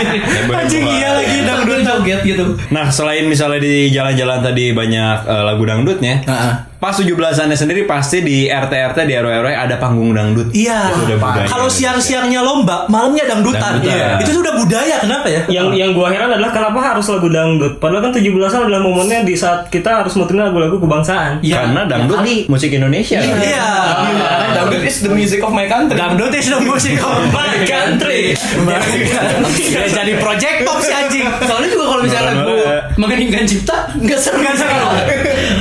Anjing 0.62 0.84
iya 0.86 1.08
lagi 1.18 1.36
dangdut 1.44 1.80
joget 1.82 2.20
gitu. 2.22 2.44
Nah, 2.70 2.86
selain 2.88 3.26
misalnya 3.26 3.60
di 3.60 3.90
jalan-jalan 3.90 4.38
tadi 4.40 4.72
banyak 4.72 5.16
eh, 5.26 5.42
lagu 5.44 5.62
dangdutnya, 5.66 6.22
Heeh. 6.24 6.69
Pas 6.80 6.96
17-annya 6.96 7.52
sendiri 7.54 7.84
pasti 7.84 8.24
di 8.24 8.48
RT-RT 8.48 9.04
di 9.04 9.12
RW-RW 9.12 9.52
ada 9.52 9.76
panggung 9.76 10.16
dangdut. 10.16 10.48
Iya. 10.50 10.96
Kalau 11.44 11.68
siang-siangnya 11.68 12.40
lomba, 12.40 12.88
malamnya 12.88 13.28
dangdutan. 13.28 13.84
Dangdutan. 13.84 14.16
Iya. 14.16 14.24
Itu 14.24 14.40
sudah 14.40 14.56
budaya. 14.56 14.96
Kenapa 14.98 15.28
ya? 15.28 15.44
Yang 15.46 15.66
yang 15.76 15.90
gua 15.92 16.08
heran 16.08 16.32
adalah 16.32 16.48
kenapa 16.48 16.80
harus 16.80 17.04
lagu 17.06 17.28
dangdut? 17.28 17.76
Padahal 17.76 18.08
kan 18.08 18.12
17-an 18.16 18.60
adalah 18.64 18.80
momennya 18.80 19.22
di 19.22 19.36
saat 19.36 19.68
kita 19.68 20.00
harus 20.00 20.16
muterin 20.16 20.40
lagu-lagu 20.40 20.80
kebangsaan. 20.80 21.44
Iya. 21.44 21.68
Karena 21.68 21.84
dangdut 21.84 22.16
kali. 22.16 22.48
musik 22.48 22.72
Indonesia. 22.72 23.20
kan? 23.20 23.36
Iya. 23.38 23.68
Dangdut 24.56 24.82
is 24.82 24.96
the 25.04 25.12
music 25.12 25.44
of 25.44 25.52
my 25.52 25.68
country. 25.68 26.00
Dangdut 26.00 26.32
is 26.32 26.48
the 26.48 26.60
music 26.64 26.96
of 26.96 27.12
My 27.28 27.60
country. 27.76 28.32
Ya, 29.68 29.84
jadi 30.00 30.16
project 30.16 30.64
pop 30.64 30.80
si 30.80 30.88
anjing. 30.90 31.28
Soalnya 31.44 31.68
juga 31.68 31.84
kalau 31.92 32.02
misalnya 32.02 32.32
lagu 32.32 32.56
mengeningkan 32.96 33.44
cipta 33.44 33.84
nggak 33.94 34.16
seru 34.16 34.40
nggak 34.40 34.56
seru. 34.56 34.80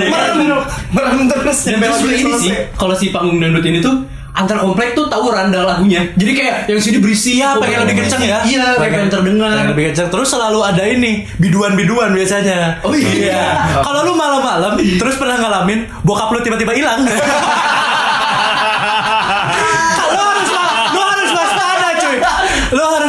Merem 0.00 0.62
merem 0.92 1.20
terus. 1.28 1.58
Dan 1.68 1.80
terus 1.80 2.00
ini 2.06 2.32
sih 2.40 2.52
kalau 2.78 2.94
si 2.96 3.12
panggung 3.12 3.40
dangdut 3.42 3.64
ini 3.66 3.80
tuh 3.82 4.08
antar 4.32 4.56
komplek 4.64 4.96
tuh 4.96 5.08
tahu 5.12 5.28
randang 5.28 5.68
lagunya. 5.68 6.08
Jadi 6.16 6.32
kayak 6.32 6.56
yang 6.68 6.80
sini 6.80 6.98
berisi 7.04 7.36
Iya, 7.36 7.60
pengen 7.60 7.84
lebih 7.84 7.96
kenceng 8.04 8.22
ya? 8.24 8.40
Iya, 8.44 8.80
pengen 8.80 9.12
terdengar. 9.12 9.52
Pengen 9.52 9.70
lebih 9.76 9.84
kenceng. 9.92 10.08
Terus 10.08 10.28
selalu 10.32 10.60
ada 10.64 10.84
ini 10.88 11.28
biduan-biduan 11.36 12.16
biasanya. 12.16 12.80
Oh 12.80 12.96
iya. 12.96 13.60
Kalau 13.84 14.08
lu 14.08 14.16
malam-malam 14.16 14.80
terus 14.96 15.20
pernah 15.20 15.36
ngalamin 15.36 15.84
bokap 16.00 16.32
lu 16.32 16.40
tiba-tiba 16.40 16.72
hilang. 16.72 17.04
lu 20.12 20.20
harus 20.20 20.48
lu 20.96 21.00
harus 21.00 21.30
waspada 21.36 21.88
cuy. 22.00 22.16
Lu 22.72 22.82
harus 22.88 23.01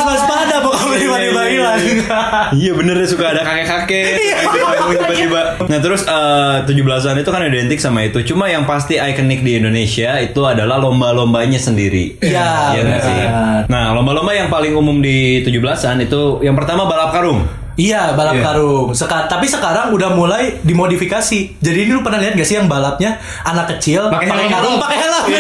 Iya 2.53 2.71
bener 2.73 2.95
deh 2.95 3.05
suka 3.05 3.25
ada 3.29 3.41
kakek-kakek 3.41 4.05
Iya. 4.15 4.37
tiba-tiba. 4.85 5.41
Nah 5.63 5.79
terus 5.79 6.03
eh, 6.03 6.55
17-an 6.63 7.15
itu 7.17 7.29
kan 7.29 7.41
identik 7.43 7.79
sama 7.79 8.03
itu. 8.03 8.21
Cuma 8.25 8.45
yang 8.45 8.63
pasti 8.63 8.95
ikonik 8.95 9.41
di 9.41 9.57
Indonesia 9.57 10.17
itu 10.17 10.41
adalah 10.43 10.77
lomba-lombanya 10.77 11.57
sendiri. 11.57 12.19
Iya, 12.19 12.75
Iya 12.75 12.81
sih? 12.99 13.15
benar. 13.15 13.61
Nah 13.67 13.85
lomba-lomba 13.93 14.31
yang 14.31 14.47
paling 14.47 14.73
umum 14.73 14.99
di 14.99 15.41
17-an 15.41 16.01
itu 16.01 16.41
yang 16.41 16.53
pertama 16.53 16.85
balap 16.85 17.11
karung. 17.11 17.43
Iya 17.75 18.13
balap 18.13 18.33
Iya. 18.33 18.43
karung. 18.43 18.87
Seka- 18.91 19.25
tapi 19.25 19.45
sekarang 19.45 19.89
udah 19.91 20.11
mulai 20.11 20.61
dimodifikasi. 20.61 21.39
Jadi 21.57 21.77
ini 21.79 21.91
lu 21.91 21.99
pernah 21.99 22.17
lihat 22.17 22.33
gak 22.33 22.45
sih 22.45 22.55
yang 22.55 22.65
balapnya 22.65 23.15
anak 23.41 23.65
kecil 23.73 24.07
Pakai 24.07 24.29
karung 24.47 24.77
pakai 24.77 24.97
helm? 24.99 25.23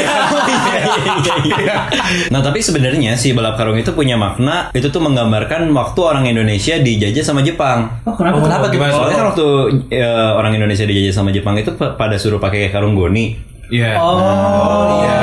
Iya. 1.43 1.77
nah 2.29 2.39
tapi 2.39 2.59
sebenarnya 2.59 3.13
si 3.13 3.31
balap 3.31 3.55
karung 3.55 3.75
itu 3.75 3.91
punya 3.91 4.15
makna 4.15 4.69
itu 4.71 4.87
tuh 4.87 4.99
menggambarkan 4.99 5.69
waktu 5.71 5.99
orang 6.01 6.25
Indonesia 6.25 6.75
dijajah 6.77 7.23
sama 7.23 7.41
Jepang. 7.41 7.89
Oh, 8.03 8.13
kenapa? 8.13 8.35
Oh, 8.35 8.43
kenapa 8.43 8.65
gimana? 8.67 8.91
Soalnya 8.91 9.17
kan 9.17 9.27
waktu 9.29 9.47
eh, 9.89 10.03
orang 10.31 10.53
Indonesia 10.53 10.83
dijajah 10.83 11.13
sama 11.13 11.29
Jepang 11.29 11.55
itu 11.55 11.71
pa- 11.71 11.93
pada 11.93 12.15
suruh 12.15 12.37
pakai 12.37 12.69
karung 12.69 12.93
goni. 12.93 13.52
Iya. 13.73 13.97
Oh 13.97 15.01
iya. 15.01 15.17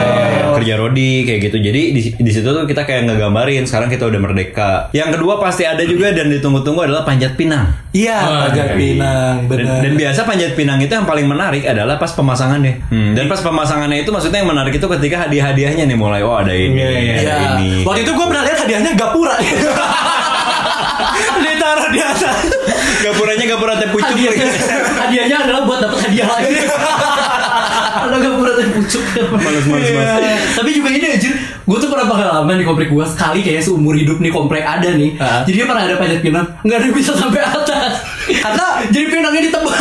kerja 0.50 0.74
rodi 0.76 1.24
kayak 1.24 1.40
gitu. 1.40 1.56
Jadi 1.62 1.82
di, 1.94 2.02
di 2.12 2.30
situ 2.30 2.44
tuh 2.44 2.66
kita 2.66 2.82
kayak 2.82 3.08
ngegambarin 3.08 3.64
sekarang 3.64 3.88
kita 3.88 4.04
udah 4.04 4.20
merdeka. 4.20 4.70
Yang 4.90 5.16
kedua 5.16 5.38
pasti 5.38 5.64
ada 5.64 5.80
juga 5.80 6.10
dan 6.10 6.28
ditunggu-tunggu 6.28 6.84
adalah 6.84 7.00
panjat 7.00 7.32
pinang. 7.32 7.70
Iya, 7.90 8.46
Panjat 8.46 8.76
Pinang, 8.76 9.48
Dan, 9.48 9.66
benar. 9.66 9.82
dan 9.82 9.92
biasa 9.96 10.22
panjat 10.22 10.52
pinang 10.54 10.78
itu 10.78 10.90
yang 10.90 11.02
paling 11.02 11.26
menarik 11.26 11.64
adalah 11.64 11.96
pas 11.96 12.12
pemasangannya. 12.12 12.86
Hmm, 12.86 13.14
dan 13.14 13.26
pas 13.26 13.40
pemasangannya 13.40 14.04
itu 14.04 14.10
maksudnya 14.10 14.42
yang 14.42 14.50
menarik 14.50 14.70
itu 14.72 14.86
ketika 14.86 15.26
hadiah-hadiahnya 15.26 15.88
nih 15.88 15.96
mulai 15.96 16.20
oh 16.20 16.34
ada 16.34 16.52
ini, 16.52 16.76
ada 16.76 16.94
Iya. 16.94 17.34
ini. 17.56 17.82
Waktu 17.82 18.04
itu 18.04 18.12
gue 18.12 18.26
pernah 18.26 18.44
lihat 18.44 18.58
hadiahnya 18.60 18.92
gapura. 18.94 19.34
Ditaruh 21.40 21.88
di 21.90 22.00
atas. 22.00 22.36
Gapuranya 23.00 23.44
gapura 23.48 23.74
teh 23.74 23.88
pucuk. 23.88 24.12
Hadiahnya, 24.12 24.46
hadiahnya 25.00 25.36
adalah 25.40 25.62
buat 25.64 25.78
dapat 25.80 25.98
hadiah 26.04 26.28
lagi. 26.28 26.52
Ada 27.90 28.14
gak 28.16 28.32
pernah 28.32 28.54
terpucuk. 28.56 29.04
Males, 29.34 29.64
males, 29.64 29.88
males. 29.90 30.40
Tapi 30.52 30.70
juga 30.70 30.88
ini 30.90 31.06
anjir, 31.08 31.32
gue 31.36 31.76
tuh 31.76 31.88
pernah 31.88 32.06
pengalaman 32.06 32.54
di 32.54 32.64
komplek 32.64 32.88
gue 32.88 33.04
sekali 33.04 33.40
kayak 33.40 33.60
seumur 33.60 33.92
hidup 33.92 34.18
nih 34.18 34.28
komplek 34.28 34.62
ada 34.62 34.90
nih. 34.90 35.16
Ah. 35.16 35.42
Jadi 35.42 35.56
dia 35.56 35.66
pernah 35.66 35.82
ada 35.82 35.96
panjat 35.96 36.20
pinang, 36.20 36.46
nggak 36.60 36.76
ada 36.76 36.84
yang 36.84 36.94
bisa 36.94 37.12
sampai 37.12 37.40
atas. 37.42 37.92
Karena 38.28 38.66
jadi 38.86 39.06
pinangnya 39.06 39.42
ditebak. 39.44 39.78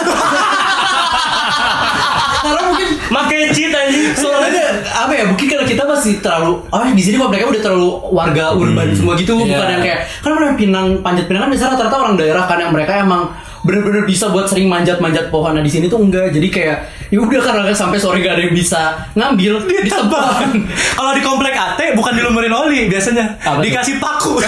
Karena 2.40 2.62
mungkin 2.66 2.88
Makai 3.10 3.52
cheat 3.52 3.74
anjing. 3.74 4.14
soalnya 4.16 4.66
apa 4.96 5.12
ya 5.12 5.24
mungkin 5.26 5.46
karena 5.46 5.66
kita 5.66 5.84
masih 5.84 6.18
terlalu 6.20 6.62
oh 6.64 6.82
di 6.88 7.02
sini 7.02 7.18
kompleknya 7.18 7.50
udah 7.50 7.62
terlalu 7.62 7.90
warga 8.10 8.54
urban 8.54 8.94
semua 8.94 9.14
gitu 9.16 9.34
Iya. 9.36 9.44
bukan 9.50 9.68
yang 9.68 9.82
kayak 9.82 10.00
kan 10.22 10.32
orang 10.32 10.54
pinang 10.54 10.88
panjat 11.02 11.26
pinang 11.26 11.42
kan 11.44 11.50
biasanya 11.50 11.72
rata-rata 11.74 11.98
orang 12.00 12.16
daerah 12.16 12.44
kan 12.46 12.58
yang 12.58 12.72
mereka 12.72 13.02
emang 13.02 13.34
bener-bener 13.60 14.04
bisa 14.04 14.28
buat 14.28 14.46
sering 14.46 14.66
manjat-manjat 14.66 15.28
pohon 15.28 15.52
nah 15.52 15.60
di 15.60 15.68
sini 15.68 15.86
tuh 15.86 16.00
enggak 16.00 16.32
jadi 16.32 16.48
kayak 16.48 16.78
ya 17.10 17.20
udah 17.20 17.42
karena 17.42 17.62
sampai 17.70 17.98
sore 17.98 18.20
gak 18.20 18.38
ada 18.38 18.44
yang 18.44 18.54
bisa 18.54 18.82
ngambil 19.14 19.66
ditebak 19.66 20.48
Kalau 20.98 21.12
di 21.12 21.22
komplek 21.22 21.52
AT 21.52 21.80
bukan 21.92 22.14
dilumurin 22.14 22.52
oli 22.52 22.86
biasanya. 22.86 23.36
Apa 23.40 23.60
dikasih 23.60 23.98
paku. 23.98 24.38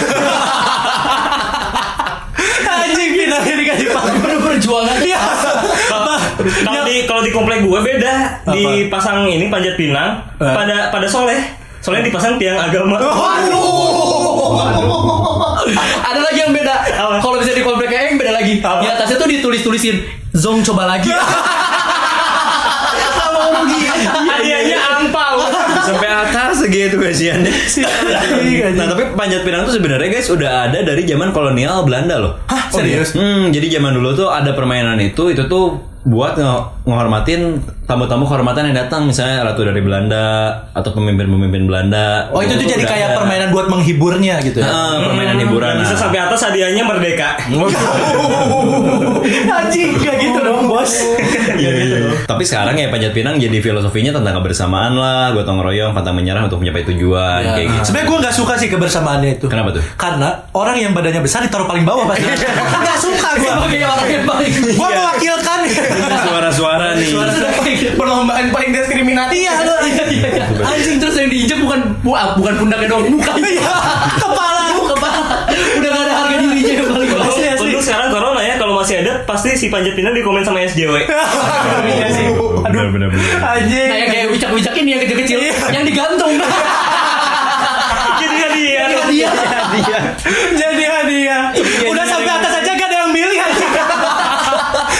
Anjing 2.72 3.10
pinangnya 3.14 3.54
dikasih 3.56 3.88
paku. 3.90 4.16
bener 4.18 4.38
perjuangan 4.40 4.96
Iya. 5.00 5.18
Kalau 6.62 6.82
di 6.84 6.94
kalau 7.04 7.22
di 7.22 7.30
komplek 7.30 7.58
gue 7.62 7.78
beda. 7.78 8.14
Dipasang 8.46 9.26
ini 9.26 9.48
panjat 9.48 9.74
pinang 9.76 10.22
Eh. 10.38 10.52
pada 10.52 10.88
pada 10.88 11.06
soleh. 11.06 11.40
Soalnya 11.82 12.06
dipasang 12.06 12.38
tiang 12.38 12.54
agama. 12.56 12.94
ada 12.94 13.50
atasnya 19.12 19.20
tuh 19.20 19.28
ditulis-tulisin 19.28 19.96
Zong 20.32 20.64
coba 20.64 20.88
lagi 20.88 21.12
Hadiahnya 24.02 24.78
angpau. 24.98 25.38
Sampai 25.86 26.10
atas 26.10 26.66
segitu 26.66 26.98
kasihannya. 26.98 27.52
nah, 28.74 28.86
tapi 28.90 29.14
panjat 29.14 29.46
pinang 29.46 29.62
tuh 29.62 29.78
sebenarnya 29.78 30.08
guys 30.10 30.28
udah 30.34 30.68
ada 30.68 30.82
dari 30.82 31.06
zaman 31.06 31.30
kolonial 31.30 31.86
Belanda 31.86 32.18
loh. 32.18 32.32
Hah, 32.50 32.66
serius? 32.74 33.14
Hmm, 33.14 33.54
jadi 33.54 33.78
zaman 33.78 33.94
dulu 33.94 34.14
tuh 34.18 34.28
ada 34.28 34.50
permainan 34.56 34.98
itu, 34.98 35.30
itu 35.30 35.46
tuh 35.46 35.78
buat 36.04 36.34
nge- 36.34 36.64
ngehormatin 36.82 37.40
tamu-tamu 37.82 38.24
kehormatan 38.24 38.68
yang 38.68 38.76
datang, 38.76 39.04
misalnya 39.04 39.44
ratu 39.44 39.62
dari 39.62 39.78
Belanda 39.78 40.24
atau 40.72 40.90
pemimpin-pemimpin 40.90 41.62
Belanda. 41.62 42.26
Oh 42.30 42.40
itu 42.40 42.54
tuh 42.54 42.64
jadi 42.64 42.82
kayak 42.82 43.08
ada. 43.08 43.16
permainan 43.16 43.48
buat 43.50 43.66
menghiburnya 43.68 44.40
gitu 44.40 44.58
ya? 44.58 44.66
Ah, 44.66 44.98
permainan 45.00 45.38
hiburan. 45.38 45.78
Bisa 45.78 45.92
Nah. 45.92 46.00
sampai 46.00 46.18
atas 46.20 46.40
hadiahnya 46.42 46.82
merdeka. 46.82 47.38
Anjing 49.52 49.94
gak 49.96 50.16
gitu 50.18 50.38
dong 50.40 50.66
bos. 50.66 50.92
Iya, 51.52 51.68
iya. 51.76 51.98
Tapi 52.24 52.42
sekarang 52.42 52.74
ya 52.74 52.88
panjat 52.88 53.12
pinang 53.12 53.36
jadi 53.36 53.54
filosofinya 53.60 54.10
tentang 54.10 54.34
kebersamaan 54.34 54.94
lah, 54.94 55.30
gotong 55.30 55.60
royong, 55.60 55.92
pantang 55.92 56.16
menyerah 56.16 56.42
untuk 56.42 56.58
mencapai 56.58 56.82
tujuan 56.88 57.38
kayak 57.44 57.66
gitu. 57.68 57.82
Sebenarnya 57.84 58.08
gue 58.08 58.18
nggak 58.18 58.34
suka 58.34 58.54
sih 58.56 58.68
kebersamaannya 58.68 59.30
itu. 59.36 59.46
Kenapa 59.46 59.70
tuh? 59.70 59.82
Karena 59.94 60.28
orang 60.50 60.76
yang 60.76 60.90
badannya 60.90 61.20
besar 61.20 61.44
ditaruh 61.44 61.68
paling 61.68 61.84
bawah 61.84 62.02
pasti. 62.04 62.24
Nggak 62.82 62.98
suka 62.98 63.28
gue. 63.36 63.46
sebagai 63.46 63.80
orang 63.84 64.08
yang 64.08 64.24
paling 64.24 64.52
Gue 64.72 64.88
mewakilkan. 64.90 65.58
Suara-suara 65.94 66.86
nih. 66.94 67.10
Perlombaan 67.92 68.46
paling 68.48 68.70
diskriminatif. 68.70 69.36
Iya, 69.38 69.52
lu. 69.60 69.74
anjing 70.62 70.96
terus 70.96 71.14
yang 71.14 71.28
diinjek 71.28 71.58
bukan 71.58 71.80
bu- 71.98 72.14
bukan 72.36 72.54
pundaknya 72.56 72.88
doang 72.88 73.08
muka 73.08 73.32
Iya, 73.42 73.74
kepala. 74.16 74.62
kepala 74.84 75.20
udah 75.72 75.88
gak 75.88 76.02
ada 76.02 76.12
harga 76.14 76.36
dirinya 76.38 76.72
yang 76.74 76.86
paling 76.86 77.10
Asli, 77.12 77.44
asli. 77.48 77.68
Untuk 77.70 77.82
sekarang 77.82 78.08
corona 78.10 78.40
ya 78.40 78.54
kalau 78.56 78.76
masih 78.76 79.00
ada 79.00 79.24
pasti 79.24 79.54
si 79.54 79.66
panjat 79.68 79.94
pinang 79.94 80.12
di 80.12 80.20
komen 80.20 80.42
sama 80.42 80.60
SJW. 80.62 80.94
Iya 81.88 82.08
sih. 82.08 82.26
Bener, 82.62 82.86
bener. 82.88 83.08
Anjing. 83.38 83.88
nah 83.88 83.96
yang 83.98 84.10
kayak 84.10 84.26
wicak-wicak 84.30 84.74
ini 84.76 84.88
yang 84.90 85.02
kecil-kecil 85.02 85.38
yang 85.70 85.82
digantung 85.82 86.32
Jadi 88.14 88.36
hadiah. 88.38 88.86
dia 89.10 89.30
Jadi 90.52 90.82
hadiah. 90.84 91.42
Udah 91.84 92.04
sampai 92.04 92.32
atas 92.32 92.52
aja 92.54 92.70
gak 92.70 92.86
ada 92.86 92.96
yang 92.98 93.10
milih 93.10 93.38
anjing. 93.40 93.70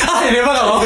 Ah, 0.02 0.18
ini 0.24 0.38
mah 0.40 0.52
gak 0.52 0.66
mau. 0.66 0.80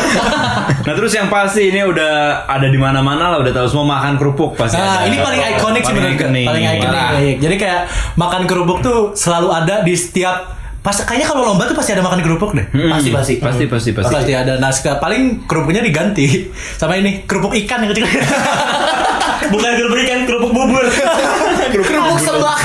Nah 0.87 0.95
terus 0.95 1.13
yang 1.13 1.27
pasti 1.27 1.67
ini 1.67 1.83
udah 1.83 2.47
ada 2.47 2.71
di 2.71 2.79
mana-mana 2.79 3.35
lah 3.35 3.39
udah 3.43 3.51
tahu 3.51 3.67
semua 3.67 3.99
makan 3.99 4.15
kerupuk 4.17 4.55
pasti. 4.55 4.79
Nah, 4.79 5.03
ada. 5.03 5.11
ini 5.11 5.19
paling 5.19 5.41
ikonik 5.59 5.83
sih 5.83 5.91
Paling 5.91 5.99
menurut 5.99 6.15
gue. 6.15 6.23
ikonik. 6.23 6.47
Paling 6.47 6.65
ikonik. 6.79 7.37
Jadi 7.43 7.55
kayak 7.59 7.81
makan 8.15 8.43
kerupuk 8.47 8.79
tuh 8.81 8.99
selalu 9.13 9.51
ada 9.51 9.83
di 9.83 9.99
setiap 9.99 10.55
pas 10.87 10.95
kayaknya 10.95 11.27
kalau 11.27 11.43
lomba 11.43 11.67
tuh 11.67 11.75
pasti 11.75 11.99
ada 11.99 12.07
makan 12.07 12.23
kerupuk 12.23 12.55
deh. 12.55 12.63
Hmm, 12.71 12.95
Pasti 12.95 13.11
pasti. 13.11 13.35
pasti 13.43 13.65
pasti 13.67 13.91
pasti. 13.91 14.15
Pasti 14.15 14.33
ada. 14.39 14.63
Nah, 14.63 14.71
paling 15.03 15.43
kerupuknya 15.51 15.83
diganti 15.83 16.47
sama 16.81 16.95
ini 16.95 17.27
kerupuk 17.27 17.51
ikan 17.67 17.83
yang 17.83 17.91
kecil. 17.91 18.07
Bukan 19.53 19.71
kerupuk 19.79 19.99
ikan, 20.07 20.19
kerupuk 20.23 20.51
bubur. 20.55 20.87
kerupuk 21.75 22.19
seblak 22.23 22.59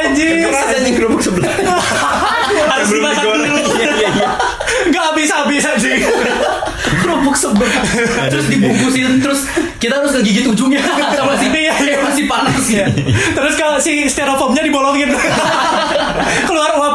Anjing. 0.00 0.48
Keras 0.48 0.68
anjing 0.80 0.94
kerupuk 0.96 1.20
sebelah. 1.20 1.52
Harus 2.72 2.88
dimasak 2.88 3.24
dulu. 3.24 3.44
Iya, 3.76 3.92
iya, 4.00 4.10
iya. 4.16 4.30
Gak 4.88 5.04
habis-habis 5.12 5.64
anjing. 5.64 6.00
Kerupuk 7.30 7.36
seblak 7.38 7.82
terus 8.32 8.46
dibungkusin 8.50 9.22
terus 9.22 9.46
kita 9.78 10.02
harus 10.02 10.10
ngegigit 10.12 10.44
ujungnya 10.44 10.82
sama 11.18 11.38
si 11.38 11.46
Iya, 11.50 11.74
iya. 11.82 11.96
masih 12.02 12.24
panas 12.26 12.64
ya 12.66 12.84
Terus 13.36 13.54
kalau 13.54 13.78
si 13.78 14.06
styrofoamnya 14.06 14.62
dibolongin. 14.62 15.12
Keluar 16.44 16.70
uap. 16.74 16.94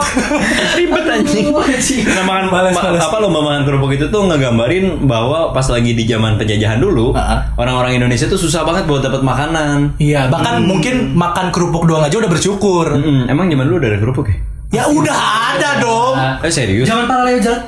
Ribet 0.75 1.05
anjing. 1.05 1.45
Nah, 1.51 2.23
makan 2.23 2.45
Males, 2.49 2.73
ma- 2.73 2.83
males. 2.83 3.01
apa 3.01 3.17
lomba 3.19 3.39
makan 3.41 3.61
kerupuk 3.63 3.91
itu 3.93 4.05
tuh 4.07 4.25
ngegambarin 4.25 5.05
bahwa 5.05 5.51
pas 5.51 5.65
lagi 5.67 5.93
di 5.93 6.03
zaman 6.03 6.35
penjajahan 6.35 6.77
dulu, 6.77 7.15
orang-orang 7.55 7.95
Indonesia 7.95 8.25
tuh 8.25 8.37
susah 8.37 8.63
banget 8.63 8.83
buat 8.85 9.01
dapat 9.01 9.21
makanan. 9.21 9.95
Iya, 9.97 10.27
bahkan 10.27 10.63
mungkin 10.63 11.13
makan 11.13 11.49
kerupuk 11.49 11.85
doang 11.85 12.03
aja 12.03 12.17
udah 12.17 12.29
bersyukur. 12.29 12.85
Mm, 12.91 13.27
emang 13.27 13.47
zaman 13.47 13.65
dulu 13.65 13.77
udah 13.79 13.89
ada 13.89 13.99
kerupuk 13.99 14.25
ya? 14.27 14.37
Ya 14.73 14.89
udah 14.89 15.19
ada 15.55 15.69
dong. 15.79 16.15
Eh 16.41 16.51
serius? 16.51 16.89
Zaman 16.89 17.05
paralel 17.05 17.37
jalan 17.39 17.61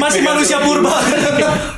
Masih 0.00 0.20
manusia 0.24 0.58
purba. 0.60 0.96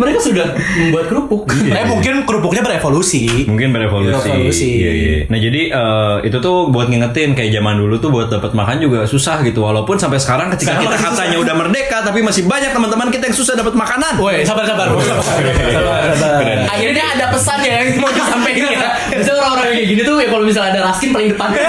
mereka 0.01 0.19
sudah 0.19 0.47
membuat 0.57 1.07
kerupuk. 1.07 1.43
Eh 1.69 1.85
mungkin 1.87 2.27
kerupuknya 2.27 2.63
berevolusi. 2.65 3.47
Mungkin 3.47 3.71
berevolusi. 3.71 4.15
Berevolusi. 4.19 4.71
Iya, 4.83 4.91
iya. 4.93 5.17
Nah 5.29 5.39
jadi 5.39 5.61
eh, 5.71 6.17
itu 6.27 6.37
tuh 6.43 6.73
buat 6.73 6.91
ngingetin 6.91 7.39
kayak 7.39 7.51
zaman 7.55 7.79
dulu 7.79 7.95
tuh 8.03 8.11
buat 8.11 8.27
dapat 8.33 8.51
makan 8.57 8.83
juga 8.83 9.07
susah 9.07 9.43
gitu. 9.47 9.63
Walaupun 9.63 9.99
sampai 10.01 10.19
sekarang 10.19 10.51
ketika 10.57 10.75
Sekarang 10.81 10.91
kita 10.91 10.99
katanya 10.99 11.37
udah 11.39 11.55
merdeka, 11.55 11.99
tapi 12.03 12.19
masih 12.25 12.49
banyak 12.51 12.73
teman-teman 12.75 13.09
kita 13.15 13.31
yang 13.31 13.37
susah 13.37 13.55
dapat 13.55 13.75
makanan. 13.79 14.19
Woi, 14.19 14.43
sabar 14.43 14.65
sabar. 14.67 14.91
sabar, 14.91 16.01
sabar. 16.19 16.43
Akhirnya 16.73 17.05
ada 17.15 17.25
pesan 17.31 17.59
ya 17.63 17.75
yang 17.85 18.01
mau 18.03 18.11
disampaikan 18.11 18.71
ya. 18.75 18.89
Biasanya 19.13 19.37
orang-orang 19.45 19.65
kayak 19.77 19.89
gini 19.93 20.01
tuh 20.03 20.15
ya 20.17 20.29
kalau 20.33 20.45
misalnya 20.45 20.71
ada 20.73 20.83
raskin 20.89 21.09
paling 21.13 21.29
depan. 21.37 21.49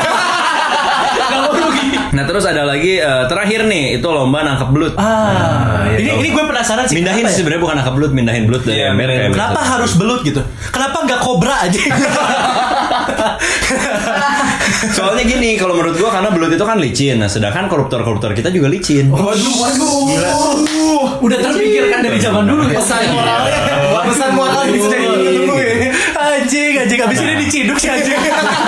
Nah 2.14 2.30
terus 2.30 2.46
ada 2.46 2.62
lagi 2.62 3.02
eh, 3.02 3.26
terakhir 3.26 3.66
nih 3.66 3.98
itu 3.98 4.06
lomba 4.06 4.46
nangkep 4.46 4.70
belut. 4.70 4.94
Ah, 5.02 5.82
iya, 5.90 5.98
ini 5.98 6.12
ini 6.22 6.30
gue 6.30 6.44
penasaran 6.46 6.86
sih. 6.86 7.02
Mindahin 7.02 7.26
sih 7.26 7.34
ya? 7.34 7.38
sebenarnya 7.42 7.62
bukan 7.66 7.76
nangkep 7.82 7.94
belut, 7.98 8.12
mindahin 8.14 8.46
belut 8.46 8.62
dari 8.62 8.78
Iya, 8.78 8.94
ember 8.94 9.10
mindahin 9.10 9.34
ember. 9.34 9.38
Kenapa 9.42 9.62
harus 9.66 9.92
belut 9.98 10.22
gitu? 10.22 10.42
Kenapa 10.70 10.98
nggak 11.10 11.20
kobra 11.26 11.66
aja? 11.66 11.82
Soalnya 14.94 15.24
gini, 15.26 15.58
kalau 15.58 15.74
menurut 15.74 15.98
gua 15.98 16.14
karena 16.14 16.30
belut 16.30 16.54
itu 16.54 16.62
kan 16.62 16.78
licin. 16.78 17.18
Nah, 17.18 17.30
sedangkan 17.32 17.66
koruptor-koruptor 17.66 18.38
kita 18.38 18.54
juga 18.54 18.70
licin. 18.70 19.10
Waduh, 19.10 19.54
waduh. 19.58 21.18
Udah 21.18 21.38
terpikirkan 21.42 22.00
dari 22.06 22.18
zaman 22.22 22.46
dulu 22.46 22.70
ya. 22.70 22.78
Pesan 22.78 23.10
moralnya, 23.10 23.58
pesan 24.06 24.30
moralnya 24.38 24.78
sudah 24.78 25.00
ditunggu 25.02 25.32
ya. 25.34 25.43
Anjing. 27.00 27.10
Abis 27.10 27.20
ini 27.26 27.34
diciduk 27.42 27.78
sih 27.80 27.90
anjing. 27.90 28.20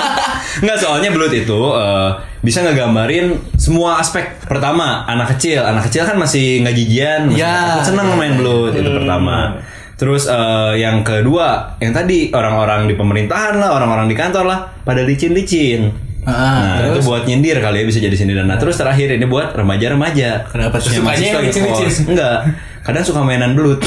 Enggak, 0.64 0.78
soalnya 0.80 1.10
belut 1.12 1.30
itu 1.30 1.60
eh, 1.76 2.10
bisa 2.40 2.64
ngegambarin 2.64 3.36
semua 3.60 4.00
aspek. 4.00 4.40
Pertama, 4.48 5.04
anak 5.04 5.36
kecil. 5.36 5.60
Anak 5.60 5.86
kecil 5.92 6.08
kan 6.08 6.16
masih 6.16 6.64
nggak 6.64 6.74
gigian, 6.74 7.20
masih 7.28 7.44
Ya. 7.44 7.84
seneng 7.84 8.16
main 8.16 8.34
belut 8.40 8.72
itu 8.72 8.88
pertama. 8.88 9.60
Terus 9.96 10.28
eh, 10.28 10.80
yang 10.80 11.04
kedua, 11.04 11.76
yang 11.80 11.92
tadi 11.92 12.32
orang-orang 12.32 12.88
di 12.88 12.94
pemerintahan 12.96 13.56
lah, 13.56 13.76
orang-orang 13.76 14.08
di 14.08 14.16
kantor 14.16 14.44
lah, 14.44 14.58
pada 14.84 15.04
licin-licin. 15.04 15.92
Ah, 16.26 16.82
nah, 16.82 16.90
itu 16.90 17.06
buat 17.06 17.22
nyindir 17.22 17.62
kali 17.62 17.80
ya 17.80 17.84
bisa 17.86 18.02
jadi 18.02 18.16
sindiran. 18.18 18.50
Nah, 18.50 18.58
terus 18.58 18.74
terakhir 18.74 19.14
ini 19.14 19.30
buat 19.30 19.54
remaja-remaja. 19.54 20.50
Kenapa 20.50 20.82
tuh? 20.82 20.90
Yang 20.90 21.06
Sukanya 21.06 21.26
yang 21.30 21.42
licin-licin? 21.46 21.90
Enggak. 22.10 22.38
Kadang 22.82 23.02
suka 23.06 23.20
mainan 23.22 23.54
belut. 23.54 23.78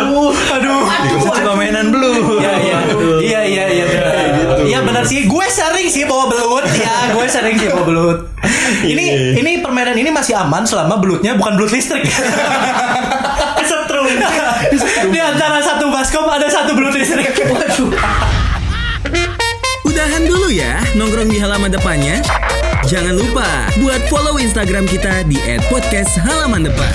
Aduh, 0.00 0.32
aduh. 0.32 0.84
Di 0.88 1.08
kos 1.16 1.36
suka 1.36 1.52
mainan 1.52 1.89
sih. 5.10 5.26
Gue 5.26 5.46
sering 5.50 5.90
sih 5.90 6.06
bawa 6.06 6.30
belut 6.30 6.66
ya. 6.86 7.10
Gue 7.10 7.26
sering 7.26 7.58
sih 7.58 7.66
bawa 7.66 7.84
belut. 7.84 8.18
Ini 8.86 9.34
ini 9.42 9.58
permainan 9.58 9.98
ini 9.98 10.14
masih 10.14 10.38
aman 10.38 10.62
selama 10.62 11.02
belutnya 11.02 11.34
bukan 11.34 11.58
belut 11.58 11.74
listrik. 11.74 12.06
Kesetrum. 13.58 14.06
Di 15.10 15.18
antara 15.18 15.58
satu 15.58 15.90
baskom 15.90 16.30
ada 16.30 16.46
satu 16.46 16.78
belut 16.78 16.94
listrik. 16.94 17.34
Waduh. 17.50 17.90
Udahan 19.82 20.22
dulu 20.22 20.48
ya 20.54 20.78
nongkrong 20.94 21.26
di 21.26 21.42
halaman 21.42 21.74
depannya. 21.74 22.22
Jangan 22.86 23.12
lupa 23.18 23.68
buat 23.82 24.00
follow 24.08 24.38
Instagram 24.40 24.86
kita 24.86 25.26
di 25.26 25.36
@podcast 25.68 26.16
halaman 26.22 26.64
depan. 26.64 26.94